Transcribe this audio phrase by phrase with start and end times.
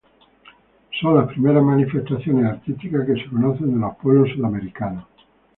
[0.99, 5.05] Son las primeras manifestaciones artísticas que se conocen de los pueblos sudamericanos.